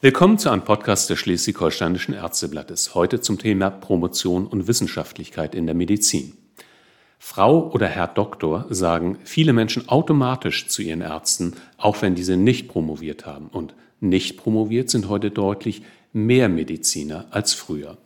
Willkommen 0.00 0.38
zu 0.38 0.48
einem 0.50 0.62
Podcast 0.62 1.10
des 1.10 1.18
Schleswig-Holsteinischen 1.18 2.14
Ärzteblattes. 2.14 2.94
Heute 2.94 3.20
zum 3.20 3.36
Thema 3.36 3.68
Promotion 3.68 4.46
und 4.46 4.68
Wissenschaftlichkeit 4.68 5.56
in 5.56 5.66
der 5.66 5.74
Medizin. 5.74 6.34
Frau 7.18 7.68
oder 7.72 7.88
Herr 7.88 8.06
Doktor 8.06 8.66
sagen 8.70 9.18
viele 9.24 9.52
Menschen 9.52 9.88
automatisch 9.88 10.68
zu 10.68 10.82
ihren 10.82 11.00
Ärzten, 11.00 11.54
auch 11.78 12.00
wenn 12.00 12.14
diese 12.14 12.36
nicht 12.36 12.68
promoviert 12.68 13.26
haben. 13.26 13.48
Und 13.48 13.74
nicht 13.98 14.36
promoviert 14.36 14.88
sind 14.88 15.08
heute 15.08 15.32
deutlich 15.32 15.82
mehr 16.12 16.48
Mediziner 16.48 17.26
als 17.30 17.54
früher. 17.54 17.98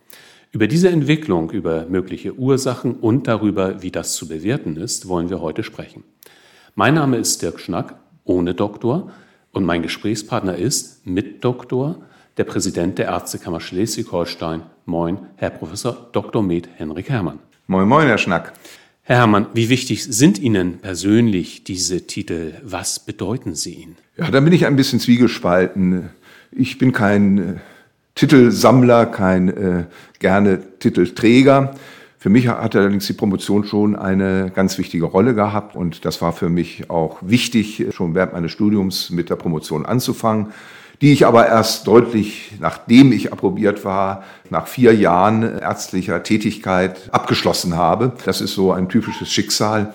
Über 0.51 0.69
diese 0.69 0.89
Entwicklung, 0.89 1.51
über 1.51 1.85
mögliche 1.85 2.33
Ursachen 2.33 2.95
und 2.95 3.29
darüber, 3.29 3.83
wie 3.83 3.91
das 3.91 4.15
zu 4.15 4.29
bewerten 4.29 4.79
ist, 4.79 5.09
wollen 5.09 5.29
wir 5.29 5.43
heute 5.43 5.63
sprechen. 5.63 6.05
Mein 6.75 6.95
Name 6.95 7.19
ist 7.19 7.43
Dirk 7.43 7.61
Schnack, 7.61 7.97
ohne 8.25 8.55
Doktor. 8.55 9.13
Und 9.53 9.65
mein 9.65 9.83
Gesprächspartner 9.83 10.57
ist 10.57 11.07
mit 11.07 11.45
Doktor 11.45 12.01
der 12.39 12.45
Präsident 12.45 12.99
der 12.99 13.07
Ärztekammer 13.07 13.61
Schleswig-Holstein. 13.61 14.63
Moin, 14.87 15.19
Herr 15.37 15.51
Professor 15.51 16.09
Dr. 16.13 16.43
Med 16.43 16.69
Henrik 16.77 17.11
Herrmann. 17.11 17.39
Moin, 17.67 17.87
moin, 17.87 18.07
Herr 18.07 18.17
Schnack. 18.17 18.55
Herr 19.03 19.19
Herrmann, 19.19 19.49
wie 19.53 19.69
wichtig 19.69 20.05
sind 20.05 20.39
Ihnen 20.39 20.79
persönlich 20.79 21.65
diese 21.65 22.07
Titel? 22.07 22.55
Was 22.63 23.01
bedeuten 23.01 23.55
sie 23.55 23.75
Ihnen? 23.75 23.97
Ja, 24.17 24.31
da 24.31 24.41
bin 24.41 24.55
ich 24.55 24.65
ein 24.65 24.77
bisschen 24.77 25.01
zwiegespalten. 25.01 26.09
Ich 26.51 26.79
bin 26.79 26.93
kein 26.93 27.39
äh, 27.39 27.55
Titelsammler, 28.15 29.05
kein 29.05 29.49
äh, 29.49 29.85
gerne 30.19 30.63
Titelträger. 30.79 31.75
Für 32.23 32.31
mich 32.31 32.47
hat 32.47 32.77
allerdings 32.77 33.09
die 33.09 33.15
Promotion 33.15 33.65
schon 33.65 33.97
eine 33.97 34.53
ganz 34.55 34.79
wichtige 34.79 35.07
Rolle 35.07 35.35
gehabt 35.35 35.75
und 35.75 36.05
das 36.05 36.23
war 36.23 36.33
für 36.33 36.49
mich 36.49 36.89
auch 36.89 37.19
wichtig, 37.21 37.85
schon 37.91 38.15
während 38.15 38.33
meines 38.33 38.53
Studiums 38.53 39.11
mit 39.11 39.29
der 39.29 39.35
Promotion 39.35 39.85
anzufangen, 39.85 40.53
die 41.01 41.13
ich 41.13 41.27
aber 41.27 41.49
erst 41.49 41.89
deutlich, 41.89 42.53
nachdem 42.61 43.11
ich 43.11 43.33
approbiert 43.33 43.85
war, 43.85 44.23
nach 44.51 44.69
vier 44.69 44.95
Jahren 44.95 45.43
ärztlicher 45.43 46.23
Tätigkeit 46.23 47.09
abgeschlossen 47.11 47.77
habe. 47.77 48.13
Das 48.25 48.41
ist 48.41 48.55
so 48.55 48.71
ein 48.71 48.89
typisches 48.89 49.29
Schicksal. 49.29 49.93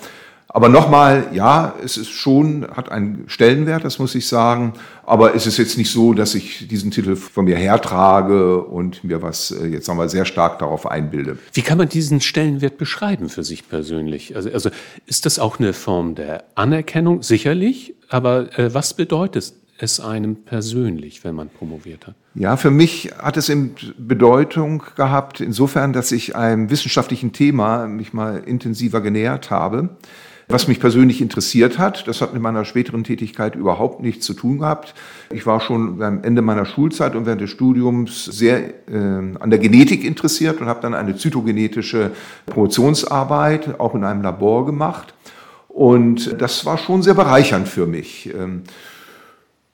Aber 0.58 0.70
nochmal, 0.70 1.28
ja, 1.34 1.76
es 1.84 1.98
ist 1.98 2.10
schon, 2.10 2.66
hat 2.76 2.92
einen 2.92 3.26
Stellenwert, 3.28 3.84
das 3.84 4.00
muss 4.00 4.16
ich 4.16 4.28
sagen. 4.28 4.74
Aber 5.06 5.36
es 5.36 5.46
ist 5.46 5.58
jetzt 5.58 5.78
nicht 5.78 5.92
so, 5.92 6.16
dass 6.16 6.34
ich 6.34 6.68
diesen 6.68 6.90
Titel 6.90 7.16
von 7.16 7.46
mir 7.46 7.56
hertrage 7.56 8.64
und 8.64 9.04
mir 9.04 9.22
was 9.22 9.52
äh, 9.52 9.68
jetzt 9.68 9.86
sagen 9.86 10.00
wir 10.00 10.10
sehr 10.10 10.26
stark 10.26 10.58
darauf 10.58 10.90
einbilde. 10.90 11.38
Wie 11.54 11.62
kann 11.62 11.78
man 11.78 11.90
diesen 11.90 12.22
Stellenwert 12.22 12.80
beschreiben 12.80 13.30
für 13.30 13.44
sich 13.44 13.70
persönlich? 13.70 14.36
Also, 14.36 14.50
also 14.50 14.72
ist 15.06 15.28
das 15.28 15.38
auch 15.38 15.60
eine 15.60 15.74
Form 15.74 16.16
der 16.16 16.44
Anerkennung? 16.56 17.22
Sicherlich. 17.22 17.94
Aber 18.10 18.58
äh, 18.58 18.74
was 18.74 18.96
bedeutet 18.96 19.54
es 19.78 20.00
einem 20.00 20.38
persönlich, 20.38 21.24
wenn 21.24 21.36
man 21.36 21.50
promoviert 21.50 22.08
hat? 22.08 22.16
Ja, 22.34 22.58
für 22.58 22.72
mich 22.72 23.12
hat 23.20 23.38
es 23.38 23.50
eben 23.50 23.76
Bedeutung 24.00 24.82
gehabt, 24.96 25.40
insofern, 25.40 25.94
dass 25.94 26.12
ich 26.12 26.36
einem 26.36 26.72
wissenschaftlichen 26.72 27.32
Thema 27.32 27.86
mich 27.86 28.12
mal 28.12 28.40
intensiver 28.44 29.02
genähert 29.02 29.52
habe 29.52 29.90
was 30.50 30.68
mich 30.68 30.80
persönlich 30.80 31.22
interessiert 31.22 31.78
hat. 31.78 32.08
Das 32.08 32.22
hat 32.22 32.34
mit 32.34 32.42
meiner 32.42 32.64
späteren 32.64 33.04
Tätigkeit 33.04 33.56
überhaupt 33.56 34.02
nichts 34.02 34.26
zu 34.26 34.34
tun 34.34 34.60
gehabt. 34.60 34.94
Ich 35.32 35.46
war 35.46 35.60
schon 35.60 36.02
am 36.02 36.24
Ende 36.24 36.42
meiner 36.42 36.66
Schulzeit 36.66 37.16
und 37.16 37.26
während 37.26 37.42
des 37.42 37.50
Studiums 37.50 38.26
sehr 38.26 38.70
äh, 38.90 39.36
an 39.40 39.50
der 39.50 39.60
Genetik 39.60 40.06
interessiert 40.06 40.62
und 40.62 40.68
habe 40.68 40.82
dann 40.82 40.94
eine 40.94 41.18
zytogenetische 41.18 42.12
Promotionsarbeit 42.46 43.80
auch 43.80 43.94
in 43.94 44.06
einem 44.06 44.22
Labor 44.22 44.66
gemacht. 44.66 45.14
Und 45.68 46.42
das 46.42 46.66
war 46.66 46.78
schon 46.78 47.04
sehr 47.04 47.14
bereichernd 47.14 47.68
für 47.68 47.86
mich. 47.86 48.34
Ähm, 48.34 48.64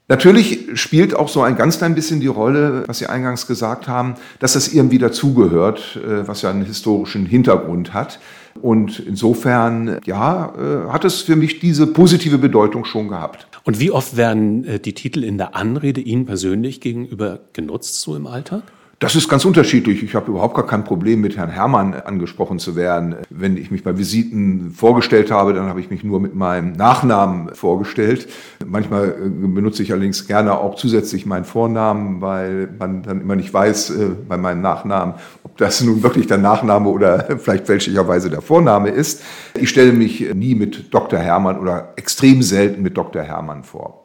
Natürlich 0.09 0.67
spielt 0.73 1.15
auch 1.15 1.29
so 1.29 1.41
ein 1.43 1.55
ganz 1.55 1.77
klein 1.77 1.95
bisschen 1.95 2.19
die 2.19 2.27
Rolle, 2.27 2.83
was 2.87 2.99
Sie 2.99 3.07
eingangs 3.07 3.47
gesagt 3.47 3.87
haben, 3.87 4.15
dass 4.39 4.53
das 4.53 4.67
irgendwie 4.67 4.97
dazugehört, 4.97 5.95
äh, 5.95 6.27
was 6.27 6.41
ja 6.41 6.49
einen 6.49 6.65
historischen 6.65 7.25
Hintergrund 7.25 7.93
hat. 7.93 8.19
Und 8.61 8.99
insofern, 8.99 9.99
ja, 10.05 10.53
äh, 10.55 10.91
hat 10.91 11.05
es 11.05 11.21
für 11.21 11.35
mich 11.35 11.59
diese 11.59 11.87
positive 11.87 12.37
Bedeutung 12.37 12.85
schon 12.85 13.07
gehabt. 13.07 13.47
Und 13.63 13.79
wie 13.79 13.91
oft 13.91 14.15
werden 14.15 14.65
äh, 14.65 14.79
die 14.79 14.93
Titel 14.93 15.23
in 15.23 15.37
der 15.37 15.55
Anrede 15.55 16.01
Ihnen 16.01 16.25
persönlich 16.25 16.81
gegenüber 16.81 17.39
genutzt, 17.53 18.01
so 18.01 18.15
im 18.15 18.27
Alltag? 18.27 18.63
Das 18.99 19.15
ist 19.15 19.27
ganz 19.27 19.43
unterschiedlich. 19.43 20.01
Ich 20.01 20.15
habe 20.15 20.31
überhaupt 20.31 20.55
gar 20.55 20.65
kein 20.65 20.83
Problem, 20.83 21.19
mit 21.19 21.35
Herrn 21.35 21.49
Herrmann 21.49 21.93
angesprochen 21.93 22.59
zu 22.59 22.75
werden. 22.75 23.15
Wenn 23.29 23.57
ich 23.57 23.69
mich 23.69 23.83
bei 23.83 23.97
Visiten 23.97 24.71
vorgestellt 24.71 25.29
habe, 25.31 25.53
dann 25.53 25.67
habe 25.67 25.81
ich 25.81 25.89
mich 25.89 26.03
nur 26.03 26.19
mit 26.19 26.35
meinem 26.35 26.71
Nachnamen 26.73 27.53
vorgestellt. 27.53 28.27
Manchmal 28.65 29.09
äh, 29.09 29.29
benutze 29.29 29.83
ich 29.83 29.91
allerdings 29.91 30.25
gerne 30.27 30.57
auch 30.57 30.75
zusätzlich 30.75 31.25
meinen 31.25 31.43
Vornamen, 31.43 32.21
weil 32.21 32.69
man 32.79 33.03
dann 33.03 33.19
immer 33.19 33.35
nicht 33.35 33.53
weiß 33.53 33.89
äh, 33.89 34.09
bei 34.27 34.37
meinem 34.37 34.61
Nachnamen, 34.61 35.15
ob 35.43 35.57
das 35.57 35.81
nun 35.81 36.03
wirklich 36.03 36.27
der 36.27 36.37
Nachname 36.37 36.89
oder 36.89 37.37
vielleicht 37.39 37.65
fälschlicherweise 37.65 38.29
der 38.29 38.41
Vorname 38.41 38.89
ist. 38.89 39.23
Ich 39.59 39.69
stelle 39.69 39.91
mich 39.91 40.33
nie 40.33 40.55
mit 40.55 40.93
Dr. 40.93 41.19
Herrmann 41.19 41.59
oder 41.59 41.93
extrem 41.97 42.41
selten 42.41 42.83
mit 42.83 42.95
Dr. 42.95 43.23
Herrmann 43.23 43.63
vor. 43.63 44.02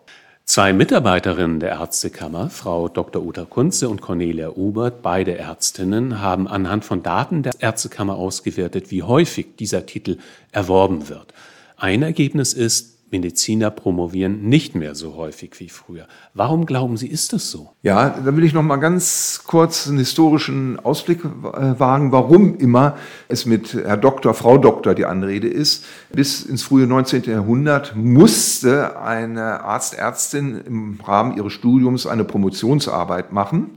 Zwei 0.50 0.72
Mitarbeiterinnen 0.72 1.60
der 1.60 1.72
Ärztekammer, 1.72 2.48
Frau 2.48 2.88
Dr. 2.88 3.22
Uta 3.22 3.44
Kunze 3.44 3.90
und 3.90 4.00
Cornelia 4.00 4.48
Ubert, 4.48 5.02
beide 5.02 5.36
Ärztinnen, 5.36 6.22
haben 6.22 6.48
anhand 6.48 6.86
von 6.86 7.02
Daten 7.02 7.42
der 7.42 7.52
Ärztekammer 7.58 8.16
ausgewertet, 8.16 8.90
wie 8.90 9.02
häufig 9.02 9.56
dieser 9.58 9.84
Titel 9.84 10.16
erworben 10.50 11.10
wird. 11.10 11.34
Ein 11.76 12.00
Ergebnis 12.00 12.54
ist, 12.54 12.97
Mediziner 13.10 13.70
promovieren 13.70 14.48
nicht 14.48 14.74
mehr 14.74 14.94
so 14.94 15.16
häufig 15.16 15.58
wie 15.58 15.68
früher. 15.68 16.06
Warum 16.34 16.66
glauben 16.66 16.96
Sie, 16.96 17.06
ist 17.06 17.32
das 17.32 17.50
so? 17.50 17.70
Ja, 17.82 18.10
da 18.10 18.36
will 18.36 18.44
ich 18.44 18.52
noch 18.52 18.62
mal 18.62 18.76
ganz 18.76 19.42
kurz 19.46 19.88
einen 19.88 19.98
historischen 19.98 20.78
Ausblick 20.80 21.24
äh, 21.24 21.78
wagen, 21.78 22.12
warum 22.12 22.58
immer 22.58 22.96
es 23.28 23.46
mit 23.46 23.74
Herr 23.74 23.96
Doktor, 23.96 24.34
Frau 24.34 24.58
Doktor 24.58 24.94
die 24.94 25.06
Anrede 25.06 25.48
ist. 25.48 25.84
Bis 26.12 26.42
ins 26.42 26.62
frühe 26.62 26.86
19. 26.86 27.24
Jahrhundert 27.24 27.96
musste 27.96 29.00
eine 29.00 29.60
Arztärztin 29.64 30.60
im 30.66 31.00
Rahmen 31.02 31.36
ihres 31.36 31.52
Studiums 31.52 32.06
eine 32.06 32.24
Promotionsarbeit 32.24 33.32
machen, 33.32 33.70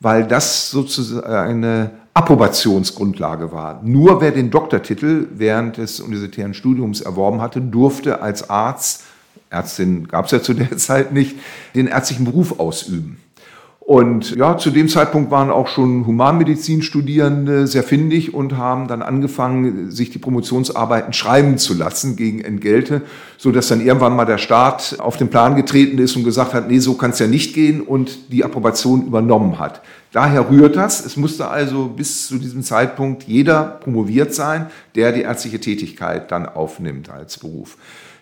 weil 0.00 0.26
das 0.26 0.70
sozusagen 0.70 1.64
eine 1.64 1.99
Approbationsgrundlage 2.14 3.52
war. 3.52 3.80
Nur 3.82 4.20
wer 4.20 4.32
den 4.32 4.50
Doktortitel 4.50 5.28
während 5.32 5.76
des 5.76 6.00
universitären 6.00 6.54
Studiums 6.54 7.00
erworben 7.00 7.40
hatte, 7.40 7.60
durfte 7.60 8.20
als 8.20 8.50
Arzt, 8.50 9.04
Ärztin 9.48 10.06
gab 10.08 10.26
es 10.26 10.30
ja 10.30 10.42
zu 10.42 10.54
der 10.54 10.76
Zeit 10.76 11.12
nicht, 11.12 11.36
den 11.74 11.86
ärztlichen 11.86 12.24
Beruf 12.24 12.58
ausüben. 12.58 13.18
Und 13.90 14.36
ja, 14.36 14.56
zu 14.56 14.70
dem 14.70 14.88
Zeitpunkt 14.88 15.32
waren 15.32 15.50
auch 15.50 15.66
schon 15.66 16.06
Humanmedizinstudierende 16.06 17.66
sehr 17.66 17.82
findig 17.82 18.32
und 18.32 18.56
haben 18.56 18.86
dann 18.86 19.02
angefangen, 19.02 19.90
sich 19.90 20.10
die 20.10 20.20
Promotionsarbeiten 20.20 21.12
schreiben 21.12 21.58
zu 21.58 21.74
lassen 21.74 22.14
gegen 22.14 22.40
Entgelte, 22.40 23.02
so 23.36 23.50
dass 23.50 23.66
dann 23.66 23.84
irgendwann 23.84 24.14
mal 24.14 24.26
der 24.26 24.38
Staat 24.38 25.00
auf 25.00 25.16
den 25.16 25.28
Plan 25.28 25.56
getreten 25.56 25.98
ist 25.98 26.14
und 26.14 26.22
gesagt 26.22 26.54
hat, 26.54 26.70
nee, 26.70 26.78
so 26.78 26.94
kann 26.94 27.10
es 27.10 27.18
ja 27.18 27.26
nicht 27.26 27.52
gehen 27.52 27.80
und 27.80 28.30
die 28.30 28.44
Approbation 28.44 29.08
übernommen 29.08 29.58
hat. 29.58 29.82
Daher 30.12 30.48
rührt 30.48 30.76
das. 30.76 31.04
Es 31.04 31.16
musste 31.16 31.48
also 31.48 31.88
bis 31.88 32.28
zu 32.28 32.38
diesem 32.38 32.62
Zeitpunkt 32.62 33.24
jeder 33.24 33.64
promoviert 33.64 34.32
sein, 34.32 34.66
der 34.94 35.10
die 35.10 35.22
ärztliche 35.22 35.58
Tätigkeit 35.58 36.30
dann 36.30 36.46
aufnimmt 36.46 37.10
als 37.10 37.38
Beruf. 37.38 37.76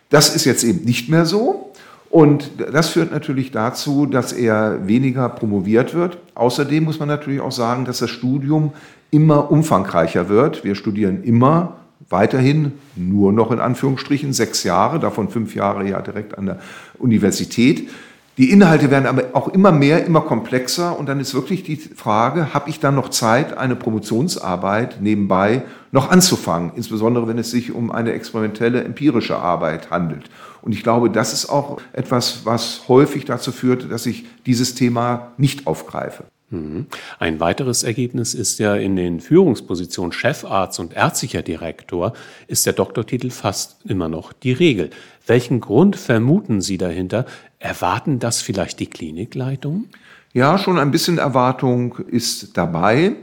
Das 0.08 0.34
ist 0.34 0.46
jetzt 0.46 0.64
eben 0.64 0.86
nicht 0.86 1.10
mehr 1.10 1.26
so. 1.26 1.74
Und 2.10 2.52
das 2.72 2.90
führt 2.90 3.12
natürlich 3.12 3.50
dazu, 3.50 4.06
dass 4.06 4.32
er 4.32 4.88
weniger 4.88 5.28
promoviert 5.28 5.94
wird. 5.94 6.18
Außerdem 6.34 6.84
muss 6.84 6.98
man 6.98 7.08
natürlich 7.08 7.40
auch 7.40 7.52
sagen, 7.52 7.84
dass 7.84 7.98
das 7.98 8.10
Studium 8.10 8.72
immer 9.10 9.50
umfangreicher 9.50 10.28
wird. 10.28 10.64
Wir 10.64 10.74
studieren 10.74 11.22
immer 11.22 11.76
weiterhin 12.08 12.72
nur 12.96 13.32
noch 13.32 13.50
in 13.50 13.60
Anführungsstrichen 13.60 14.32
sechs 14.32 14.62
Jahre, 14.64 14.98
davon 14.98 15.28
fünf 15.28 15.54
Jahre 15.54 15.86
ja 15.86 16.00
direkt 16.00 16.38
an 16.38 16.46
der 16.46 16.60
Universität. 16.98 17.90
Die 18.38 18.52
Inhalte 18.52 18.92
werden 18.92 19.06
aber 19.06 19.24
auch 19.32 19.48
immer 19.48 19.72
mehr, 19.72 20.06
immer 20.06 20.20
komplexer 20.20 20.96
und 20.96 21.08
dann 21.08 21.18
ist 21.18 21.34
wirklich 21.34 21.64
die 21.64 21.76
Frage, 21.76 22.54
habe 22.54 22.70
ich 22.70 22.78
dann 22.78 22.94
noch 22.94 23.08
Zeit, 23.08 23.58
eine 23.58 23.74
Promotionsarbeit 23.74 25.00
nebenbei 25.00 25.62
noch 25.90 26.12
anzufangen, 26.12 26.70
insbesondere 26.76 27.26
wenn 27.26 27.38
es 27.38 27.50
sich 27.50 27.72
um 27.72 27.90
eine 27.90 28.12
experimentelle, 28.12 28.84
empirische 28.84 29.36
Arbeit 29.36 29.90
handelt. 29.90 30.30
Und 30.62 30.70
ich 30.70 30.84
glaube, 30.84 31.10
das 31.10 31.32
ist 31.32 31.48
auch 31.48 31.80
etwas, 31.92 32.42
was 32.44 32.82
häufig 32.86 33.24
dazu 33.24 33.50
führt, 33.50 33.90
dass 33.90 34.06
ich 34.06 34.24
dieses 34.46 34.76
Thema 34.76 35.32
nicht 35.36 35.66
aufgreife. 35.66 36.22
Mhm. 36.50 36.86
Ein 37.18 37.40
weiteres 37.40 37.82
Ergebnis 37.82 38.34
ist 38.34 38.58
ja 38.58 38.74
in 38.74 38.96
den 38.96 39.20
Führungspositionen 39.20 40.12
Chefarzt 40.12 40.80
und 40.80 40.94
ärztlicher 40.94 41.42
Direktor 41.42 42.14
ist 42.46 42.64
der 42.64 42.72
Doktortitel 42.72 43.30
fast 43.30 43.84
immer 43.84 44.08
noch 44.08 44.32
die 44.32 44.52
Regel. 44.52 44.90
Welchen 45.26 45.60
Grund 45.60 45.96
vermuten 45.96 46.62
Sie 46.62 46.78
dahinter? 46.78 47.26
Erwarten 47.58 48.18
das 48.18 48.40
vielleicht 48.40 48.80
die 48.80 48.86
Klinikleitung? 48.86 49.86
Ja, 50.32 50.58
schon 50.58 50.78
ein 50.78 50.90
bisschen 50.90 51.18
Erwartung 51.18 51.98
ist 52.06 52.56
dabei. 52.56 53.16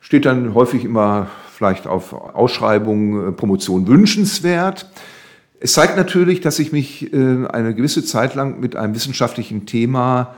Steht 0.00 0.26
dann 0.26 0.54
häufig 0.54 0.84
immer 0.84 1.28
vielleicht 1.50 1.86
auf 1.86 2.12
Ausschreibungen 2.12 3.28
äh, 3.28 3.32
Promotion 3.32 3.86
wünschenswert. 3.86 4.90
Es 5.60 5.72
zeigt 5.72 5.96
natürlich, 5.96 6.40
dass 6.40 6.58
ich 6.58 6.70
mich 6.70 7.12
äh, 7.12 7.46
eine 7.46 7.74
gewisse 7.74 8.04
Zeit 8.04 8.34
lang 8.34 8.60
mit 8.60 8.76
einem 8.76 8.94
wissenschaftlichen 8.94 9.66
Thema 9.66 10.34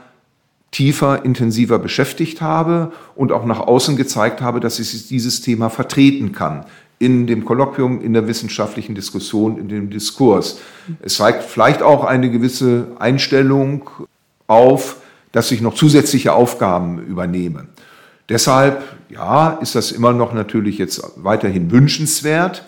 tiefer, 0.71 1.25
intensiver 1.25 1.79
beschäftigt 1.79 2.41
habe 2.41 2.93
und 3.15 3.31
auch 3.31 3.45
nach 3.45 3.59
außen 3.59 3.97
gezeigt 3.97 4.41
habe, 4.41 4.59
dass 4.59 4.79
ich 4.79 5.07
dieses 5.07 5.41
Thema 5.41 5.69
vertreten 5.69 6.31
kann. 6.31 6.65
In 6.97 7.27
dem 7.27 7.45
Kolloquium, 7.45 8.01
in 8.01 8.13
der 8.13 8.27
wissenschaftlichen 8.27 8.95
Diskussion, 8.95 9.57
in 9.57 9.67
dem 9.67 9.89
Diskurs. 9.89 10.59
Es 11.01 11.15
zeigt 11.15 11.43
vielleicht 11.43 11.81
auch 11.81 12.05
eine 12.05 12.29
gewisse 12.29 12.87
Einstellung 12.99 13.89
auf, 14.47 14.97
dass 15.31 15.51
ich 15.51 15.61
noch 15.61 15.73
zusätzliche 15.73 16.33
Aufgaben 16.33 16.99
übernehme. 16.99 17.67
Deshalb, 18.29 18.83
ja, 19.09 19.51
ist 19.61 19.75
das 19.75 19.91
immer 19.91 20.13
noch 20.13 20.33
natürlich 20.33 20.77
jetzt 20.77 21.03
weiterhin 21.17 21.71
wünschenswert. 21.71 22.63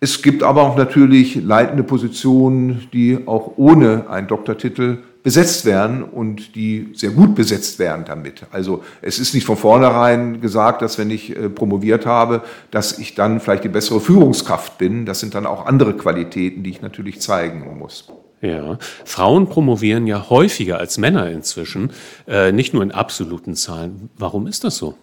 Es 0.00 0.22
gibt 0.22 0.42
aber 0.42 0.62
auch 0.62 0.76
natürlich 0.76 1.34
leitende 1.36 1.82
Positionen, 1.82 2.88
die 2.92 3.18
auch 3.26 3.52
ohne 3.56 4.08
einen 4.08 4.28
Doktortitel 4.28 4.98
besetzt 5.22 5.64
werden 5.64 6.02
und 6.02 6.54
die 6.56 6.90
sehr 6.94 7.10
gut 7.10 7.34
besetzt 7.34 7.78
werden 7.78 8.04
damit. 8.04 8.44
Also 8.50 8.82
es 9.00 9.18
ist 9.18 9.34
nicht 9.34 9.44
von 9.44 9.56
vornherein 9.56 10.40
gesagt, 10.40 10.82
dass 10.82 10.98
wenn 10.98 11.10
ich 11.10 11.36
äh, 11.36 11.48
promoviert 11.48 12.06
habe, 12.06 12.42
dass 12.70 12.98
ich 12.98 13.14
dann 13.14 13.40
vielleicht 13.40 13.64
die 13.64 13.68
bessere 13.68 14.00
Führungskraft 14.00 14.78
bin. 14.78 15.06
Das 15.06 15.20
sind 15.20 15.34
dann 15.34 15.46
auch 15.46 15.66
andere 15.66 15.96
Qualitäten, 15.96 16.62
die 16.62 16.70
ich 16.70 16.82
natürlich 16.82 17.20
zeigen 17.20 17.78
muss. 17.78 18.08
Ja, 18.40 18.78
Frauen 19.04 19.48
promovieren 19.48 20.08
ja 20.08 20.28
häufiger 20.28 20.78
als 20.78 20.98
Männer 20.98 21.30
inzwischen, 21.30 21.92
äh, 22.26 22.50
nicht 22.50 22.74
nur 22.74 22.82
in 22.82 22.90
absoluten 22.90 23.54
Zahlen. 23.54 24.10
Warum 24.18 24.48
ist 24.48 24.64
das 24.64 24.76
so? 24.76 24.96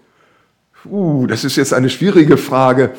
Uh, 0.85 1.25
das 1.27 1.43
ist 1.45 1.55
jetzt 1.55 1.73
eine 1.73 1.89
schwierige 1.89 2.37
Frage, 2.37 2.91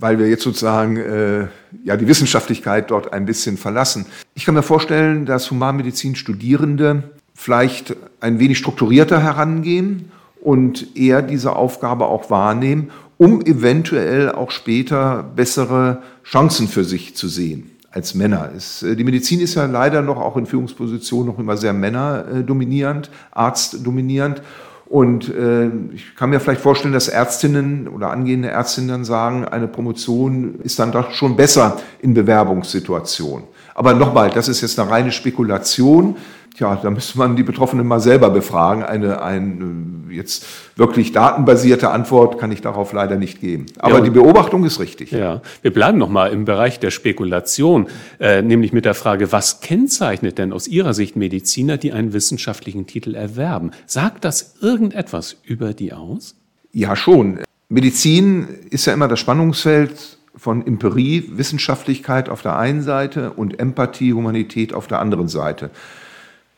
weil 0.00 0.18
wir 0.18 0.28
jetzt 0.28 0.42
sozusagen 0.42 0.96
äh, 0.96 1.46
ja 1.84 1.96
die 1.96 2.08
Wissenschaftlichkeit 2.08 2.90
dort 2.90 3.12
ein 3.12 3.26
bisschen 3.26 3.56
verlassen. 3.56 4.06
Ich 4.34 4.44
kann 4.44 4.54
mir 4.54 4.62
vorstellen, 4.62 5.26
dass 5.26 5.50
Humanmedizin-Studierende 5.50 7.04
vielleicht 7.34 7.96
ein 8.20 8.38
wenig 8.38 8.58
strukturierter 8.58 9.22
herangehen 9.22 10.10
und 10.42 10.96
eher 10.96 11.22
diese 11.22 11.54
Aufgabe 11.54 12.06
auch 12.06 12.30
wahrnehmen, 12.30 12.90
um 13.18 13.42
eventuell 13.42 14.32
auch 14.32 14.50
später 14.50 15.22
bessere 15.22 16.02
Chancen 16.24 16.68
für 16.68 16.84
sich 16.84 17.14
zu 17.14 17.28
sehen 17.28 17.70
als 17.90 18.14
Männer. 18.14 18.50
Es, 18.56 18.82
äh, 18.82 18.96
die 18.96 19.04
Medizin 19.04 19.40
ist 19.40 19.54
ja 19.54 19.66
leider 19.66 20.02
noch 20.02 20.18
auch 20.18 20.36
in 20.36 20.46
Führungspositionen 20.46 21.26
noch 21.26 21.38
immer 21.38 21.56
sehr 21.56 21.72
männerdominierend, 21.72 23.10
arztdominierend. 23.30 24.42
Und 24.90 25.32
äh, 25.32 25.68
ich 25.94 26.16
kann 26.16 26.30
mir 26.30 26.40
vielleicht 26.40 26.62
vorstellen, 26.62 26.92
dass 26.92 27.06
Ärztinnen 27.06 27.86
oder 27.86 28.10
angehende 28.10 28.48
Ärztinnen 28.48 28.88
dann 28.88 29.04
sagen, 29.04 29.44
eine 29.44 29.68
Promotion 29.68 30.56
ist 30.64 30.80
dann 30.80 30.90
doch 30.90 31.12
schon 31.12 31.36
besser 31.36 31.76
in 32.00 32.12
Bewerbungssituationen. 32.12 33.44
Aber 33.80 33.94
nochmal, 33.94 34.28
das 34.28 34.46
ist 34.46 34.60
jetzt 34.60 34.78
eine 34.78 34.90
reine 34.90 35.10
Spekulation. 35.10 36.18
Tja, 36.54 36.78
da 36.82 36.90
müsste 36.90 37.16
man 37.16 37.34
die 37.34 37.42
Betroffenen 37.42 37.86
mal 37.86 37.98
selber 37.98 38.28
befragen. 38.28 38.82
Eine, 38.82 39.22
eine 39.22 40.10
jetzt 40.10 40.44
wirklich 40.76 41.12
datenbasierte 41.12 41.88
Antwort 41.88 42.38
kann 42.38 42.52
ich 42.52 42.60
darauf 42.60 42.92
leider 42.92 43.16
nicht 43.16 43.40
geben. 43.40 43.64
Aber 43.78 43.94
ja, 43.96 44.00
die 44.02 44.10
Beobachtung 44.10 44.66
ist 44.66 44.80
richtig. 44.80 45.12
Ja, 45.12 45.40
wir 45.62 45.72
bleiben 45.72 45.96
nochmal 45.96 46.30
im 46.30 46.44
Bereich 46.44 46.78
der 46.78 46.90
Spekulation, 46.90 47.86
äh, 48.18 48.42
nämlich 48.42 48.74
mit 48.74 48.84
der 48.84 48.92
Frage, 48.92 49.32
was 49.32 49.62
kennzeichnet 49.62 50.36
denn 50.36 50.52
aus 50.52 50.68
Ihrer 50.68 50.92
Sicht 50.92 51.16
Mediziner, 51.16 51.78
die 51.78 51.94
einen 51.94 52.12
wissenschaftlichen 52.12 52.86
Titel 52.86 53.14
erwerben? 53.14 53.70
Sagt 53.86 54.26
das 54.26 54.56
irgendetwas 54.60 55.38
über 55.42 55.72
die 55.72 55.94
aus? 55.94 56.34
Ja, 56.70 56.96
schon. 56.96 57.38
Medizin 57.70 58.46
ist 58.68 58.84
ja 58.84 58.92
immer 58.92 59.08
das 59.08 59.20
Spannungsfeld 59.20 60.18
von 60.40 60.66
Empirie, 60.66 61.24
Wissenschaftlichkeit 61.34 62.30
auf 62.30 62.40
der 62.40 62.56
einen 62.56 62.80
Seite 62.80 63.32
und 63.32 63.60
Empathie, 63.60 64.14
Humanität 64.14 64.72
auf 64.72 64.86
der 64.86 64.98
anderen 64.98 65.28
Seite. 65.28 65.68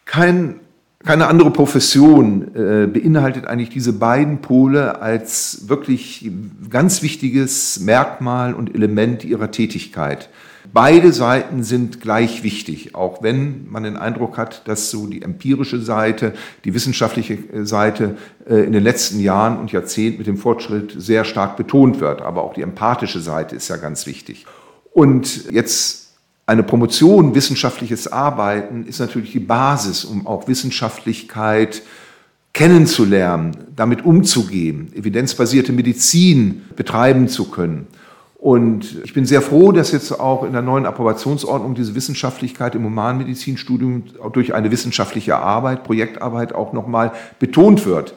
Kein, 0.05 0.61
keine 1.05 1.27
andere 1.27 1.51
Profession 1.51 2.55
äh, 2.55 2.87
beinhaltet 2.87 3.49
eigentlich 3.49 3.71
diese 3.71 3.93
beiden 3.93 4.41
Pole 4.41 5.03
als 5.03 5.69
wirklich 5.69 6.31
ganz 6.71 7.03
wichtiges 7.03 7.81
Merkmal 7.81 8.55
und 8.55 8.73
Element 8.73 9.25
ihrer 9.25 9.51
Tätigkeit. 9.51 10.29
Beide 10.73 11.13
Seiten 11.13 11.65
sind 11.65 12.01
gleich 12.01 12.43
wichtig, 12.43 12.95
auch 12.95 13.23
wenn 13.23 13.69
man 13.71 13.83
den 13.83 13.97
Eindruck 13.97 14.39
hat, 14.39 14.67
dass 14.69 14.91
so 14.91 15.07
die 15.07 15.23
empirische 15.23 15.81
Seite, 15.81 16.35
die 16.65 16.73
wissenschaftliche 16.73 17.35
äh, 17.35 17.65
Seite 17.65 18.17
äh, 18.49 18.65
in 18.65 18.73
den 18.73 18.83
letzten 18.83 19.19
Jahren 19.21 19.59
und 19.59 19.73
Jahrzehnten 19.73 20.19
mit 20.19 20.27
dem 20.27 20.37
Fortschritt 20.37 20.95
sehr 20.97 21.25
stark 21.25 21.57
betont 21.57 22.01
wird. 22.01 22.23
Aber 22.23 22.45
auch 22.45 22.55
die 22.55 22.63
empathische 22.63 23.21
Seite 23.21 23.57
ist 23.57 23.69
ja 23.69 23.77
ganz 23.77 24.07
wichtig. 24.07 24.47
Und 24.93 25.51
jetzt 25.51 26.13
eine 26.47 26.63
Promotion, 26.63 27.35
wissenschaftliches 27.35 28.13
Arbeiten 28.13 28.85
ist 28.87 29.01
natürlich 29.01 29.33
die 29.33 29.41
Basis, 29.41 30.05
um 30.05 30.27
auch 30.27 30.49
Wissenschaftlichkeit 30.49 31.83
kennenzulernen, 32.53 33.57
damit 33.75 34.05
umzugehen, 34.05 34.93
evidenzbasierte 34.95 35.73
Medizin 35.73 36.63
betreiben 36.77 37.29
zu 37.29 37.47
können. 37.47 37.87
Und 38.43 38.97
ich 39.05 39.15
bin 39.15 39.25
sehr 39.25 39.41
froh, 39.41 39.71
dass 39.71 39.93
jetzt 39.93 40.19
auch 40.19 40.43
in 40.43 40.53
der 40.53 40.63
neuen 40.63 40.85
Approbationsordnung 40.85 41.77
diese 41.77 41.95
Wissenschaftlichkeit 41.95 42.75
im 42.75 42.85
Humanmedizinstudium 42.85 44.03
durch 44.33 44.53
eine 44.53 44.73
wissenschaftliche 44.73 45.37
Arbeit, 45.37 45.85
Projektarbeit 45.85 46.53
auch 46.53 46.73
nochmal 46.73 47.13
betont 47.39 47.87
wird. 47.87 48.15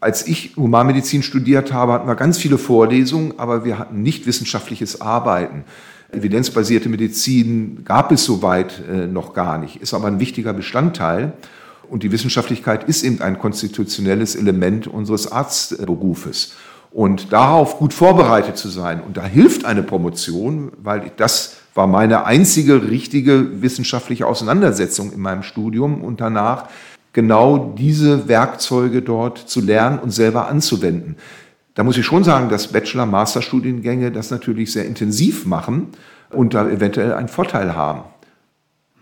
Als 0.00 0.26
ich 0.26 0.56
Humanmedizin 0.56 1.22
studiert 1.22 1.70
habe, 1.70 1.92
hatten 1.92 2.08
wir 2.08 2.14
ganz 2.14 2.38
viele 2.38 2.56
Vorlesungen, 2.56 3.34
aber 3.36 3.66
wir 3.66 3.78
hatten 3.78 4.00
nicht 4.00 4.26
wissenschaftliches 4.26 5.02
Arbeiten. 5.02 5.64
Evidenzbasierte 6.12 6.88
Medizin 6.88 7.82
gab 7.84 8.12
es 8.12 8.24
soweit 8.24 8.82
äh, 8.90 9.06
noch 9.06 9.34
gar 9.34 9.58
nicht, 9.58 9.82
ist 9.82 9.92
aber 9.92 10.06
ein 10.06 10.18
wichtiger 10.18 10.54
Bestandteil. 10.54 11.34
Und 11.90 12.04
die 12.04 12.10
Wissenschaftlichkeit 12.10 12.84
ist 12.84 13.02
eben 13.02 13.20
ein 13.20 13.38
konstitutionelles 13.38 14.34
Element 14.34 14.86
unseres 14.86 15.30
Arztberufes. 15.30 16.54
Und 16.96 17.30
darauf 17.34 17.76
gut 17.76 17.92
vorbereitet 17.92 18.56
zu 18.56 18.70
sein, 18.70 19.02
und 19.02 19.18
da 19.18 19.24
hilft 19.26 19.66
eine 19.66 19.82
Promotion, 19.82 20.72
weil 20.82 21.12
das 21.18 21.56
war 21.74 21.86
meine 21.86 22.24
einzige 22.24 22.88
richtige 22.88 23.60
wissenschaftliche 23.60 24.26
Auseinandersetzung 24.26 25.12
in 25.12 25.20
meinem 25.20 25.42
Studium 25.42 26.00
und 26.00 26.22
danach 26.22 26.70
genau 27.12 27.74
diese 27.76 28.28
Werkzeuge 28.28 29.02
dort 29.02 29.36
zu 29.36 29.60
lernen 29.60 29.98
und 29.98 30.10
selber 30.10 30.48
anzuwenden. 30.48 31.16
Da 31.74 31.84
muss 31.84 31.98
ich 31.98 32.06
schon 32.06 32.24
sagen, 32.24 32.48
dass 32.48 32.68
Bachelor-Master-Studiengänge 32.68 34.10
das 34.10 34.30
natürlich 34.30 34.72
sehr 34.72 34.86
intensiv 34.86 35.44
machen 35.44 35.88
und 36.30 36.54
da 36.54 36.66
eventuell 36.66 37.12
einen 37.12 37.28
Vorteil 37.28 37.76
haben. 37.76 38.04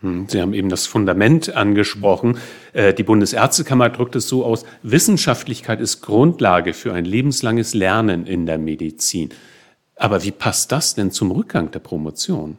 Hm, 0.04 0.26
Sie 0.28 0.40
haben 0.40 0.52
eben 0.52 0.68
das 0.68 0.86
Fundament 0.86 1.56
angesprochen. 1.56 2.36
Äh, 2.74 2.92
die 2.92 3.02
Bundesärztekammer 3.02 3.88
drückt 3.88 4.14
es 4.16 4.28
so 4.28 4.44
aus, 4.44 4.66
Wissenschaftlichkeit 4.82 5.80
ist 5.80 6.02
Grundlage 6.02 6.74
für 6.74 6.92
ein 6.92 7.06
lebenslanges 7.06 7.72
Lernen 7.72 8.26
in 8.26 8.44
der 8.44 8.58
Medizin. 8.58 9.30
Aber 9.96 10.22
wie 10.22 10.30
passt 10.30 10.72
das 10.72 10.94
denn 10.94 11.10
zum 11.10 11.30
Rückgang 11.30 11.70
der 11.70 11.78
Promotion? 11.78 12.58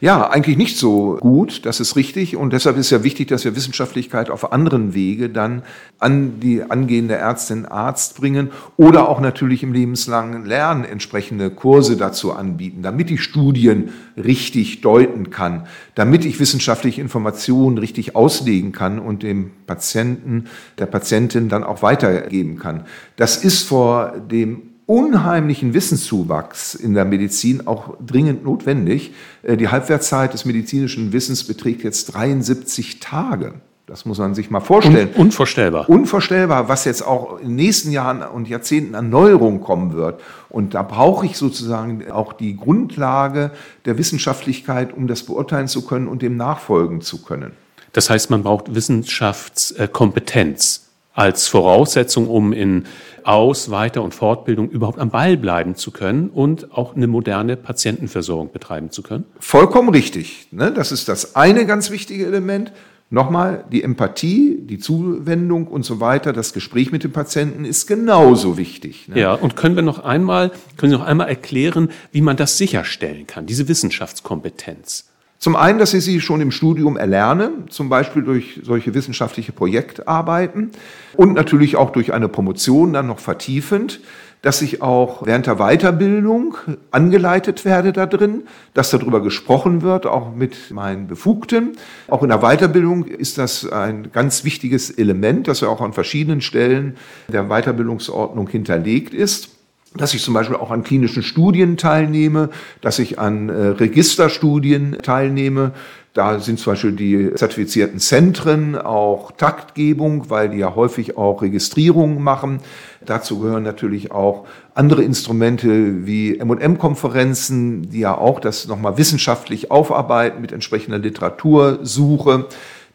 Ja, 0.00 0.28
eigentlich 0.28 0.56
nicht 0.56 0.76
so 0.76 1.18
gut, 1.20 1.64
das 1.66 1.78
ist 1.78 1.96
richtig. 1.96 2.36
Und 2.36 2.52
deshalb 2.52 2.76
ist 2.76 2.90
ja 2.90 3.04
wichtig, 3.04 3.28
dass 3.28 3.44
wir 3.44 3.54
Wissenschaftlichkeit 3.54 4.28
auf 4.28 4.52
anderen 4.52 4.92
Wege 4.92 5.30
dann 5.30 5.62
an 5.98 6.40
die 6.40 6.62
angehende 6.62 7.14
Ärztin, 7.14 7.64
Arzt 7.64 8.16
bringen 8.16 8.50
oder 8.76 9.08
auch 9.08 9.20
natürlich 9.20 9.62
im 9.62 9.72
lebenslangen 9.72 10.44
Lernen 10.44 10.84
entsprechende 10.84 11.50
Kurse 11.50 11.96
dazu 11.96 12.32
anbieten, 12.32 12.82
damit 12.82 13.10
ich 13.10 13.22
Studien 13.22 13.90
richtig 14.16 14.80
deuten 14.80 15.30
kann, 15.30 15.66
damit 15.94 16.24
ich 16.24 16.40
wissenschaftliche 16.40 17.00
Informationen 17.00 17.78
richtig 17.78 18.16
auslegen 18.16 18.72
kann 18.72 18.98
und 18.98 19.22
dem 19.22 19.52
Patienten, 19.66 20.46
der 20.78 20.86
Patientin 20.86 21.48
dann 21.48 21.64
auch 21.64 21.82
weitergeben 21.82 22.58
kann. 22.58 22.84
Das 23.16 23.42
ist 23.42 23.62
vor 23.62 24.14
dem 24.18 24.73
unheimlichen 24.86 25.74
Wissenszuwachs 25.74 26.74
in 26.74 26.94
der 26.94 27.04
Medizin 27.04 27.66
auch 27.66 27.96
dringend 28.04 28.44
notwendig. 28.44 29.12
Äh, 29.42 29.56
die 29.56 29.68
Halbwertszeit 29.68 30.34
des 30.34 30.44
medizinischen 30.44 31.12
Wissens 31.12 31.44
beträgt 31.44 31.84
jetzt 31.84 32.14
73 32.14 32.98
Tage. 33.00 33.54
Das 33.86 34.06
muss 34.06 34.18
man 34.18 34.34
sich 34.34 34.50
mal 34.50 34.60
vorstellen. 34.60 35.10
Un 35.14 35.26
unvorstellbar. 35.26 35.90
Unvorstellbar, 35.90 36.70
was 36.70 36.86
jetzt 36.86 37.06
auch 37.06 37.38
in 37.38 37.48
den 37.48 37.56
nächsten 37.56 37.90
Jahren 37.90 38.22
und 38.22 38.48
Jahrzehnten 38.48 38.94
an 38.94 39.10
Neuerungen 39.10 39.60
kommen 39.60 39.92
wird. 39.92 40.22
Und 40.48 40.72
da 40.72 40.82
brauche 40.82 41.26
ich 41.26 41.36
sozusagen 41.36 42.10
auch 42.10 42.32
die 42.32 42.56
Grundlage 42.56 43.50
der 43.84 43.98
Wissenschaftlichkeit, 43.98 44.96
um 44.96 45.06
das 45.06 45.24
beurteilen 45.24 45.68
zu 45.68 45.84
können 45.84 46.08
und 46.08 46.22
dem 46.22 46.38
nachfolgen 46.38 47.02
zu 47.02 47.20
können. 47.22 47.50
Das 47.92 48.08
heißt, 48.08 48.30
man 48.30 48.42
braucht 48.42 48.74
Wissenschaftskompetenz 48.74 50.83
als 51.14 51.48
Voraussetzung, 51.48 52.28
um 52.28 52.52
in 52.52 52.84
Aus-, 53.22 53.70
Weiter- 53.70 54.02
und 54.02 54.14
Fortbildung 54.14 54.68
überhaupt 54.68 54.98
am 54.98 55.10
Ball 55.10 55.36
bleiben 55.36 55.76
zu 55.76 55.90
können 55.90 56.28
und 56.28 56.72
auch 56.72 56.94
eine 56.94 57.06
moderne 57.06 57.56
Patientenversorgung 57.56 58.52
betreiben 58.52 58.90
zu 58.90 59.02
können? 59.02 59.24
Vollkommen 59.38 59.88
richtig. 59.88 60.48
Ne? 60.50 60.72
Das 60.72 60.92
ist 60.92 61.08
das 61.08 61.36
eine 61.36 61.64
ganz 61.66 61.90
wichtige 61.90 62.26
Element. 62.26 62.72
Nochmal, 63.10 63.64
die 63.70 63.82
Empathie, 63.82 64.58
die 64.60 64.78
Zuwendung 64.78 65.68
und 65.68 65.84
so 65.84 66.00
weiter, 66.00 66.32
das 66.32 66.52
Gespräch 66.52 66.90
mit 66.90 67.04
dem 67.04 67.12
Patienten 67.12 67.64
ist 67.64 67.86
genauso 67.86 68.58
wichtig. 68.58 69.08
Ne? 69.08 69.20
Ja, 69.20 69.34
und 69.34 69.56
können 69.56 69.76
wir 69.76 69.82
noch 69.82 70.02
einmal, 70.02 70.50
können 70.76 70.90
Sie 70.90 70.98
noch 70.98 71.06
einmal 71.06 71.28
erklären, 71.28 71.90
wie 72.10 72.22
man 72.22 72.36
das 72.36 72.58
sicherstellen 72.58 73.26
kann, 73.26 73.46
diese 73.46 73.68
Wissenschaftskompetenz? 73.68 75.04
Zum 75.44 75.56
einen, 75.56 75.78
dass 75.78 75.92
ich 75.92 76.02
sie 76.02 76.22
schon 76.22 76.40
im 76.40 76.50
Studium 76.50 76.96
erlerne, 76.96 77.50
zum 77.68 77.90
Beispiel 77.90 78.22
durch 78.22 78.62
solche 78.62 78.94
wissenschaftliche 78.94 79.52
Projektarbeiten 79.52 80.70
und 81.18 81.34
natürlich 81.34 81.76
auch 81.76 81.90
durch 81.90 82.14
eine 82.14 82.28
Promotion 82.28 82.94
dann 82.94 83.08
noch 83.08 83.18
vertiefend, 83.18 84.00
dass 84.40 84.62
ich 84.62 84.80
auch 84.80 85.26
während 85.26 85.46
der 85.46 85.56
Weiterbildung 85.56 86.56
angeleitet 86.90 87.66
werde 87.66 87.92
da 87.92 88.06
drin, 88.06 88.44
dass 88.72 88.88
darüber 88.88 89.22
gesprochen 89.22 89.82
wird, 89.82 90.06
auch 90.06 90.34
mit 90.34 90.70
meinen 90.70 91.08
Befugten. 91.08 91.76
Auch 92.08 92.22
in 92.22 92.30
der 92.30 92.38
Weiterbildung 92.38 93.04
ist 93.04 93.36
das 93.36 93.70
ein 93.70 94.12
ganz 94.12 94.44
wichtiges 94.44 94.90
Element, 94.92 95.46
das 95.46 95.60
ja 95.60 95.68
auch 95.68 95.82
an 95.82 95.92
verschiedenen 95.92 96.40
Stellen 96.40 96.96
der 97.28 97.48
Weiterbildungsordnung 97.48 98.48
hinterlegt 98.48 99.12
ist 99.12 99.53
dass 99.96 100.12
ich 100.14 100.22
zum 100.22 100.34
Beispiel 100.34 100.56
auch 100.56 100.70
an 100.70 100.82
klinischen 100.82 101.22
Studien 101.22 101.76
teilnehme, 101.76 102.50
dass 102.80 102.98
ich 102.98 103.18
an 103.18 103.48
äh, 103.48 103.52
Registerstudien 103.68 104.98
teilnehme. 105.02 105.72
Da 106.14 106.38
sind 106.38 106.60
zum 106.60 106.74
Beispiel 106.74 106.92
die 106.92 107.34
zertifizierten 107.34 107.98
Zentren 107.98 108.76
auch 108.76 109.32
Taktgebung, 109.32 110.30
weil 110.30 110.48
die 110.48 110.58
ja 110.58 110.76
häufig 110.76 111.16
auch 111.16 111.42
Registrierungen 111.42 112.22
machen. 112.22 112.60
Dazu 113.04 113.40
gehören 113.40 113.64
natürlich 113.64 114.12
auch 114.12 114.46
andere 114.74 115.02
Instrumente 115.02 116.06
wie 116.06 116.38
M&M-Konferenzen, 116.38 117.90
die 117.90 118.00
ja 118.00 118.16
auch 118.16 118.38
das 118.38 118.68
nochmal 118.68 118.96
wissenschaftlich 118.96 119.72
aufarbeiten 119.72 120.40
mit 120.40 120.52
entsprechender 120.52 120.98
Literatursuche. 120.98 122.46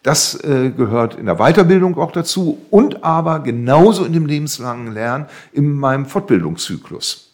Das 0.03 0.35
äh, 0.43 0.69
gehört 0.69 1.15
in 1.15 1.25
der 1.25 1.35
Weiterbildung 1.35 1.97
auch 1.97 2.11
dazu 2.11 2.59
und 2.69 3.03
aber 3.03 3.39
genauso 3.39 4.05
in 4.05 4.13
dem 4.13 4.25
lebenslangen 4.25 4.93
Lernen 4.93 5.25
in 5.51 5.71
meinem 5.73 6.05
Fortbildungszyklus. 6.05 7.29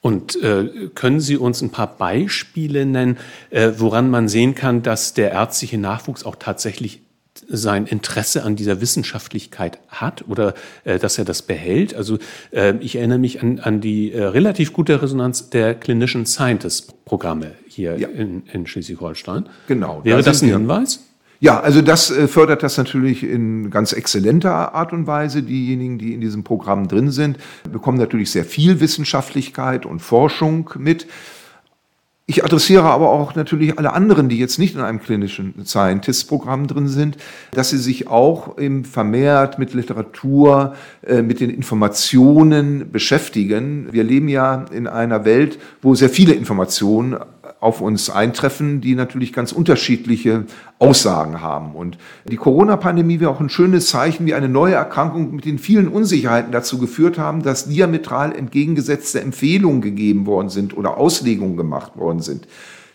Und 0.00 0.40
äh, 0.42 0.90
können 0.94 1.18
Sie 1.18 1.36
uns 1.36 1.62
ein 1.62 1.70
paar 1.70 1.96
Beispiele 1.96 2.84
nennen, 2.84 3.16
äh, 3.50 3.72
woran 3.78 4.10
man 4.10 4.28
sehen 4.28 4.54
kann, 4.54 4.82
dass 4.82 5.14
der 5.14 5.32
ärztliche 5.32 5.78
Nachwuchs 5.78 6.24
auch 6.24 6.36
tatsächlich 6.36 7.00
sein 7.48 7.86
Interesse 7.86 8.44
an 8.44 8.54
dieser 8.54 8.80
Wissenschaftlichkeit 8.80 9.78
hat 9.88 10.24
oder 10.28 10.54
äh, 10.84 10.98
dass 10.98 11.18
er 11.18 11.24
das 11.24 11.42
behält. 11.42 11.94
Also 11.94 12.18
äh, 12.52 12.74
ich 12.80 12.96
erinnere 12.96 13.18
mich 13.18 13.42
an, 13.42 13.58
an 13.60 13.80
die 13.80 14.12
äh, 14.12 14.22
relativ 14.22 14.72
gute 14.72 15.00
Resonanz 15.02 15.50
der 15.50 15.74
klinischen 15.74 16.26
Scientist-Programme 16.26 17.52
hier 17.66 17.98
ja. 17.98 18.08
in, 18.08 18.44
in 18.52 18.66
Schleswig-Holstein. 18.66 19.48
Genau. 19.66 20.04
Wäre 20.04 20.18
da 20.18 20.30
das 20.30 20.42
ein 20.42 20.50
Hinweis? 20.50 21.00
Ja, 21.44 21.60
also 21.60 21.82
das 21.82 22.10
äh, 22.10 22.26
fördert 22.26 22.62
das 22.62 22.78
natürlich 22.78 23.22
in 23.22 23.68
ganz 23.68 23.92
exzellenter 23.92 24.74
Art 24.74 24.94
und 24.94 25.06
Weise. 25.06 25.42
Diejenigen, 25.42 25.98
die 25.98 26.14
in 26.14 26.22
diesem 26.22 26.42
Programm 26.42 26.88
drin 26.88 27.10
sind, 27.10 27.36
bekommen 27.70 27.98
natürlich 27.98 28.30
sehr 28.30 28.46
viel 28.46 28.80
Wissenschaftlichkeit 28.80 29.84
und 29.84 30.00
Forschung 30.00 30.70
mit. 30.78 31.06
Ich 32.24 32.42
adressiere 32.42 32.84
aber 32.84 33.10
auch 33.10 33.34
natürlich 33.34 33.78
alle 33.78 33.92
anderen, 33.92 34.30
die 34.30 34.38
jetzt 34.38 34.58
nicht 34.58 34.74
in 34.74 34.80
einem 34.80 35.02
klinischen 35.02 35.66
Scientist-Programm 35.66 36.66
drin 36.66 36.88
sind, 36.88 37.18
dass 37.52 37.68
sie 37.68 37.76
sich 37.76 38.08
auch 38.08 38.56
im 38.56 38.86
vermehrt 38.86 39.58
mit 39.58 39.74
Literatur, 39.74 40.74
äh, 41.06 41.20
mit 41.20 41.40
den 41.40 41.50
Informationen 41.50 42.90
beschäftigen. 42.90 43.88
Wir 43.92 44.04
leben 44.04 44.28
ja 44.28 44.64
in 44.72 44.86
einer 44.86 45.26
Welt, 45.26 45.58
wo 45.82 45.94
sehr 45.94 46.08
viele 46.08 46.32
Informationen 46.32 47.18
auf 47.64 47.80
uns 47.80 48.10
eintreffen, 48.10 48.82
die 48.82 48.94
natürlich 48.94 49.32
ganz 49.32 49.50
unterschiedliche 49.50 50.44
Aussagen 50.78 51.40
haben. 51.40 51.74
Und 51.74 51.96
die 52.26 52.36
Corona-Pandemie 52.36 53.20
wäre 53.20 53.30
auch 53.30 53.40
ein 53.40 53.48
schönes 53.48 53.86
Zeichen, 53.86 54.26
wie 54.26 54.34
eine 54.34 54.50
neue 54.50 54.74
Erkrankung 54.74 55.34
mit 55.34 55.46
den 55.46 55.58
vielen 55.58 55.88
Unsicherheiten 55.88 56.52
dazu 56.52 56.78
geführt 56.78 57.18
haben, 57.18 57.42
dass 57.42 57.66
diametral 57.66 58.36
entgegengesetzte 58.36 59.22
Empfehlungen 59.22 59.80
gegeben 59.80 60.26
worden 60.26 60.50
sind 60.50 60.76
oder 60.76 60.98
Auslegungen 60.98 61.56
gemacht 61.56 61.96
worden 61.96 62.20
sind. 62.20 62.46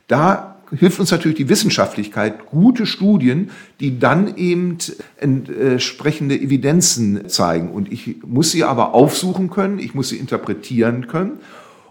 Da 0.08 0.58
hilft 0.72 1.00
uns 1.00 1.10
natürlich 1.10 1.38
die 1.38 1.50
Wissenschaftlichkeit, 1.50 2.46
gute 2.46 2.86
Studien, 2.86 3.50
die 3.80 3.98
dann 3.98 4.38
eben 4.38 4.78
entsprechende 5.18 6.40
Evidenzen 6.40 7.28
zeigen. 7.28 7.72
Und 7.72 7.92
ich 7.92 8.18
muss 8.24 8.52
sie 8.52 8.64
aber 8.64 8.94
aufsuchen 8.94 9.50
können, 9.50 9.80
ich 9.80 9.96
muss 9.96 10.10
sie 10.10 10.18
interpretieren 10.18 11.08
können. 11.08 11.40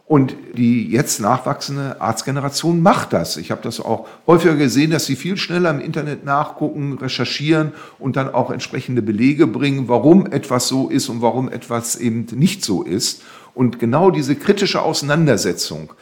Und 0.09 0.35
die 0.57 0.91
jetzt 0.91 1.21
nachwachsende 1.21 2.01
Arztgeneration 2.01 2.81
macht 2.81 3.13
das. 3.13 3.37
Ich 3.37 3.51
habe 3.51 3.61
das 3.63 3.79
auch 3.79 4.09
häufiger 4.27 4.57
gesehen, 4.57 4.91
dass 4.91 5.05
sie 5.05 5.17
viel 5.17 5.37
schneller 5.37 5.69
im 5.71 5.81
Internet 5.81 6.25
nachgucken, 6.25 6.97
recherchieren 6.97 7.73
und 7.99 8.17
dann 8.17 8.33
auch 8.33 8.51
entsprechende 8.51 9.03
Belege 9.03 9.47
bringen, 9.47 9.87
warum 9.87 10.25
etwas 10.27 10.67
so 10.67 10.89
ist 10.89 11.11
und 11.11 11.21
warum 11.21 11.51
etwas 11.51 11.95
eben 11.97 12.27
nicht 12.33 12.65
so 12.65 12.83
ist. 12.83 13.23
Und 13.55 13.79
genau 13.79 14.11
diese 14.11 14.35
kritische 14.35 14.81
Auseinandersetzung 14.81 15.93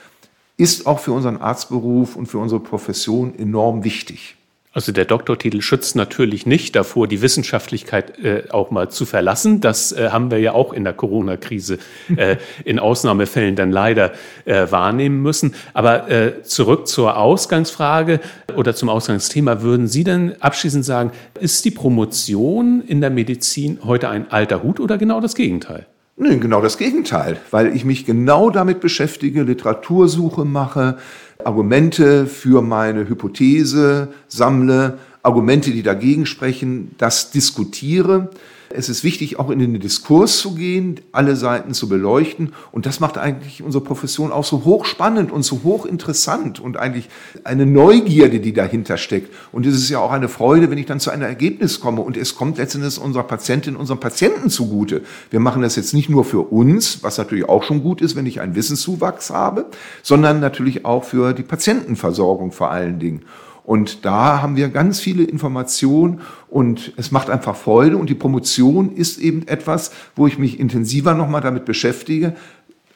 ist 0.57 0.87
auch 0.87 1.01
für 1.01 1.11
unseren 1.11 1.39
Arztberuf 1.39 2.15
und 2.15 2.27
für 2.27 2.39
unsere 2.39 2.61
Profession 2.61 3.37
enorm 3.37 3.83
wichtig. 3.83 4.37
Also 4.77 4.93
der 4.93 5.07
Doktortitel 5.07 5.63
schützt 5.63 5.97
natürlich 5.97 6.45
nicht 6.45 6.77
davor, 6.77 7.09
die 7.09 7.23
Wissenschaftlichkeit 7.23 8.23
äh, 8.23 8.43
auch 8.51 8.71
mal 8.71 8.91
zu 8.91 9.07
verlassen. 9.07 9.63
Das 9.63 9.91
äh, 9.93 10.11
haben 10.11 10.31
wir 10.31 10.39
ja 10.39 10.53
auch 10.53 10.75
in 10.75 10.85
der 10.85 10.93
Corona-Krise 10.93 11.79
äh, 12.15 12.37
in 12.63 12.79
Ausnahmefällen 12.79 13.57
dann 13.57 13.71
leider 13.71 14.13
äh, 14.45 14.71
wahrnehmen 14.71 15.23
müssen. 15.23 15.55
Aber 15.73 16.11
äh, 16.11 16.43
zurück 16.43 16.89
zur 16.89 17.17
Ausgangsfrage 17.17 18.21
oder 18.55 18.75
zum 18.75 18.91
Ausgangsthema. 18.91 19.63
Würden 19.63 19.89
Sie 19.89 20.05
denn 20.05 20.35
abschließend 20.41 20.85
sagen, 20.85 21.11
ist 21.41 21.65
die 21.65 21.71
Promotion 21.71 22.85
in 22.87 23.01
der 23.01 23.09
Medizin 23.09 23.79
heute 23.83 24.11
ein 24.11 24.31
alter 24.31 24.63
Hut 24.63 24.79
oder 24.79 24.99
genau 24.99 25.23
das 25.23 25.35
Gegenteil? 25.35 25.87
Nee, 26.19 26.39
genau 26.39 26.63
das 26.63 26.79
Gegenteil, 26.79 27.39
weil 27.51 27.77
ich 27.77 27.85
mich 27.85 28.07
genau 28.07 28.49
damit 28.49 28.81
beschäftige, 28.81 29.43
Literatursuche 29.43 30.47
mache, 30.47 30.97
Argumente 31.45 32.27
für 32.27 32.63
meine 32.63 33.07
Hypothese 33.07 34.09
sammle, 34.27 34.99
Argumente, 35.27 35.73
die 35.73 35.83
dagegen 35.83 36.25
sprechen, 36.25 36.93
das 36.99 37.31
diskutiere 37.31 38.31
es 38.71 38.89
ist 38.89 39.05
wichtig, 39.05 39.39
auch 39.39 39.51
in 39.51 39.59
den 39.59 39.79
Diskurs 39.79 40.39
zu 40.39 40.55
gehen, 40.55 41.01
alle 41.13 41.37
Seiten 41.37 41.73
zu 41.73 41.89
beleuchten. 41.89 42.53
Und 42.73 42.87
das 42.87 43.01
macht 43.01 43.17
eigentlich 43.17 43.63
unsere 43.63 43.83
Profession 43.83 44.33
auch 44.33 44.45
so 44.45 44.65
hochspannend 44.65 45.31
und 45.31 45.45
so 45.45 45.61
hochinteressant 45.63 46.61
und 46.61 46.77
eigentlich 46.77 47.09
eine 47.45 47.65
Neugierde, 47.65 48.41
die 48.41 48.53
dahinter 48.53 48.97
steckt. 48.97 49.33
Und 49.53 49.67
es 49.67 49.75
ist 49.75 49.89
ja 49.89 50.01
auch 50.01 50.11
eine 50.11 50.29
Freude, 50.29 50.71
wenn 50.71 50.79
ich 50.79 50.87
dann 50.87 51.01
zu 51.01 51.11
einem 51.11 51.23
Ergebnis 51.23 51.81
komme. 51.81 52.03
Und 52.03 52.17
es 52.17 52.35
kommt 52.35 52.59
letztendlich 52.59 52.99
unserer 52.99 53.25
Patientin, 53.25 53.77
unserem 53.77 54.01
Patienten 54.01 54.51
zugute. 54.51 55.03
Wir 55.31 55.41
machen 55.41 55.63
das 55.63 55.77
jetzt 55.77 55.95
nicht 55.95 56.09
nur 56.09 56.25
für 56.25 56.41
uns, 56.41 57.03
was 57.03 57.19
natürlich 57.19 57.49
auch 57.49 57.63
schon 57.63 57.83
gut 57.83 58.01
ist, 58.01 58.17
wenn 58.17 58.27
ich 58.27 58.41
einen 58.41 58.57
Wissenszuwachs 58.57 59.31
habe, 59.31 59.67
sondern 60.03 60.41
natürlich 60.41 60.85
auch 60.85 61.05
für 61.05 61.33
die 61.33 61.43
Patientenversorgung 61.43 62.53
vor 62.53 62.71
allen 62.71 62.99
Dingen. 62.99 63.23
Und 63.67 64.05
da 64.05 64.41
haben 64.41 64.55
wir 64.55 64.69
ganz 64.69 65.01
viele 65.01 65.25
Informationen 65.25 66.21
und 66.49 66.93
es 66.97 67.11
macht 67.11 67.29
einfach 67.29 67.57
Freude. 67.57 67.97
Und 67.97 68.09
die 68.09 68.15
Promotion 68.15 68.93
ist 68.93 69.19
eben 69.19 69.47
etwas, 69.49 69.91
wo 70.15 70.29
ich 70.29 70.39
mich 70.39 70.61
intensiver 70.61 71.15
nochmal 71.15 71.41
damit 71.41 71.65
beschäftige, 71.65 72.37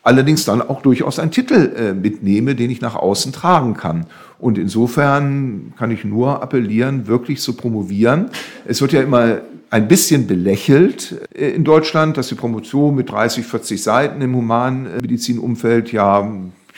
allerdings 0.05 0.45
dann 0.45 0.62
auch 0.62 0.81
durchaus 0.81 1.19
einen 1.19 1.33
Titel 1.33 1.75
äh, 1.77 1.93
mitnehme, 1.93 2.55
den 2.55 2.71
ich 2.71 2.81
nach 2.81 2.95
außen 2.95 3.33
tragen 3.33 3.75
kann. 3.75 4.07
Und 4.39 4.59
insofern 4.59 5.73
kann 5.77 5.91
ich 5.91 6.05
nur 6.05 6.41
appellieren, 6.41 7.09
wirklich 7.09 7.41
zu 7.41 7.55
promovieren. 7.55 8.31
Es 8.65 8.81
wird 8.81 8.93
ja 8.93 9.03
immer 9.03 9.39
ein 9.71 9.89
bisschen 9.89 10.29
belächelt 10.29 11.21
äh, 11.35 11.50
in 11.50 11.65
Deutschland, 11.65 12.17
dass 12.17 12.29
die 12.29 12.37
Promotion 12.37 12.95
mit 12.95 13.11
30, 13.11 13.45
40 13.45 13.83
Seiten 13.83 14.23
im 14.23 14.37
Humanmedizinumfeld 14.37 15.91
ja, 15.91 16.31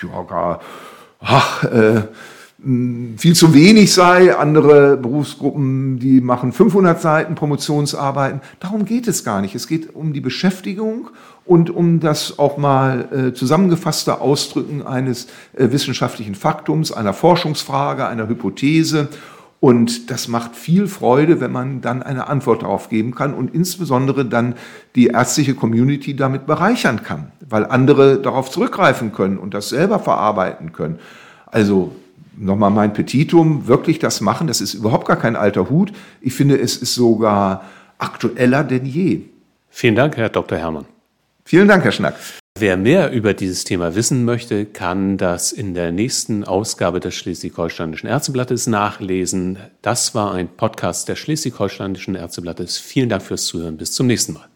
ja 0.02 0.22
gar, 0.22 0.60
ach, 1.20 1.64
äh, 1.64 2.02
viel 3.16 3.34
zu 3.34 3.54
wenig 3.54 3.92
sei. 3.92 4.36
Andere 4.36 4.96
Berufsgruppen, 4.96 5.98
die 5.98 6.20
machen 6.20 6.52
500 6.52 7.00
Seiten 7.00 7.34
Promotionsarbeiten. 7.34 8.40
Darum 8.60 8.84
geht 8.84 9.08
es 9.08 9.24
gar 9.24 9.40
nicht. 9.40 9.54
Es 9.54 9.66
geht 9.66 9.94
um 9.94 10.12
die 10.12 10.20
Beschäftigung 10.20 11.10
und 11.44 11.70
um 11.70 11.98
das 11.98 12.38
auch 12.38 12.58
mal 12.58 13.08
äh, 13.12 13.32
zusammengefasste 13.34 14.20
Ausdrücken 14.20 14.86
eines 14.86 15.26
äh, 15.54 15.72
wissenschaftlichen 15.72 16.36
Faktums, 16.36 16.92
einer 16.92 17.14
Forschungsfrage, 17.14 18.06
einer 18.06 18.28
Hypothese. 18.28 19.08
Und 19.58 20.10
das 20.10 20.28
macht 20.28 20.54
viel 20.54 20.86
Freude, 20.86 21.40
wenn 21.40 21.52
man 21.52 21.80
dann 21.80 22.02
eine 22.02 22.28
Antwort 22.28 22.62
darauf 22.62 22.88
geben 22.88 23.14
kann 23.14 23.34
und 23.34 23.54
insbesondere 23.54 24.24
dann 24.24 24.54
die 24.94 25.08
ärztliche 25.08 25.54
Community 25.54 26.14
damit 26.14 26.46
bereichern 26.46 27.02
kann, 27.02 27.32
weil 27.48 27.66
andere 27.66 28.18
darauf 28.18 28.50
zurückgreifen 28.50 29.12
können 29.12 29.38
und 29.38 29.54
das 29.54 29.68
selber 29.68 29.98
verarbeiten 29.98 30.72
können. 30.72 30.98
Also 31.46 31.92
nochmal 32.36 32.70
mein 32.70 32.92
Petitum, 32.92 33.66
wirklich 33.66 33.98
das 33.98 34.20
machen, 34.20 34.46
das 34.46 34.60
ist 34.60 34.74
überhaupt 34.74 35.06
gar 35.06 35.18
kein 35.18 35.36
alter 35.36 35.70
Hut. 35.70 35.92
Ich 36.20 36.34
finde, 36.34 36.58
es 36.58 36.76
ist 36.76 36.94
sogar 36.94 37.64
aktueller 37.98 38.64
denn 38.64 38.86
je. 38.86 39.22
Vielen 39.70 39.94
Dank, 39.94 40.16
Herr 40.16 40.28
Dr. 40.28 40.58
Herrmann. 40.58 40.86
Vielen 41.44 41.68
Dank, 41.68 41.84
Herr 41.84 41.92
Schnack. 41.92 42.16
Wer 42.58 42.76
mehr 42.76 43.10
über 43.10 43.32
dieses 43.32 43.64
Thema 43.64 43.94
wissen 43.94 44.24
möchte, 44.24 44.66
kann 44.66 45.16
das 45.16 45.52
in 45.52 45.74
der 45.74 45.90
nächsten 45.90 46.44
Ausgabe 46.44 47.00
des 47.00 47.14
Schleswig-Holsteinischen 47.14 48.08
Ärzteblattes 48.08 48.66
nachlesen. 48.66 49.58
Das 49.80 50.14
war 50.14 50.34
ein 50.34 50.48
Podcast 50.48 51.08
der 51.08 51.16
Schleswig-Holsteinischen 51.16 52.14
Ärzteblattes. 52.14 52.78
Vielen 52.78 53.08
Dank 53.08 53.22
fürs 53.22 53.46
Zuhören. 53.46 53.78
Bis 53.78 53.92
zum 53.92 54.06
nächsten 54.06 54.34
Mal. 54.34 54.51